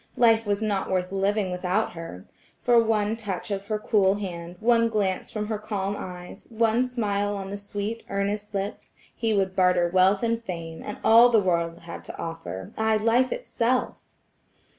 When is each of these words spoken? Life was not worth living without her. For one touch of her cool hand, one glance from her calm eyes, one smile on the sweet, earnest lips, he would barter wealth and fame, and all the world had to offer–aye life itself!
Life 0.17 0.47
was 0.47 0.63
not 0.63 0.89
worth 0.89 1.11
living 1.11 1.51
without 1.51 1.91
her. 1.91 2.25
For 2.63 2.81
one 2.83 3.15
touch 3.15 3.51
of 3.51 3.67
her 3.67 3.77
cool 3.77 4.15
hand, 4.15 4.55
one 4.59 4.89
glance 4.89 5.29
from 5.29 5.45
her 5.45 5.59
calm 5.59 5.95
eyes, 5.95 6.47
one 6.49 6.87
smile 6.87 7.35
on 7.37 7.51
the 7.51 7.57
sweet, 7.59 8.03
earnest 8.09 8.55
lips, 8.55 8.93
he 9.15 9.31
would 9.31 9.55
barter 9.55 9.87
wealth 9.89 10.23
and 10.23 10.43
fame, 10.43 10.81
and 10.83 10.97
all 11.03 11.29
the 11.29 11.39
world 11.39 11.81
had 11.81 12.03
to 12.05 12.17
offer–aye 12.17 12.97
life 12.97 13.31
itself! 13.31 14.15